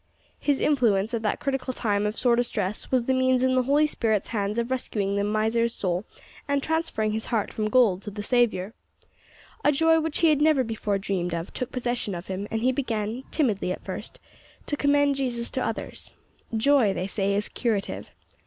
[0.39, 3.85] His influence at that critical time of sore distress was the means in the Holy
[3.85, 6.05] Spirit's hands of rescuing the miser's soul,
[6.47, 8.73] and transferring his heart from gold to the Saviour.
[9.63, 12.71] A joy which he had never before dreamed of took possession of him, and he
[12.71, 14.19] began, timidly at first
[14.65, 16.13] to commend Jesus to others.
[16.57, 18.09] Joy, they say, is curative.